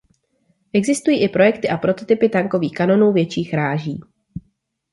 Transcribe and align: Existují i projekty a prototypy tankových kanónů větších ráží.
Existují 0.73 1.23
i 1.23 1.29
projekty 1.29 1.69
a 1.69 1.77
prototypy 1.77 2.29
tankových 2.29 2.73
kanónů 2.75 3.13
větších 3.13 3.53
ráží. 3.53 3.99